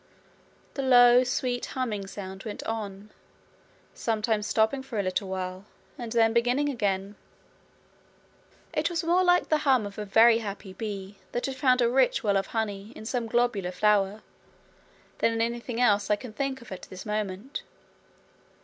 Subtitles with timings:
[0.73, 3.11] The low sweet humming sound went on,
[3.93, 7.17] sometimes stopping for a little while and then beginning again.
[8.73, 11.87] It was more like the hum of a very happy bee that had found a
[11.87, 14.23] rich well of honey in some globular flower,
[15.19, 17.61] than anything else I can think of at this moment.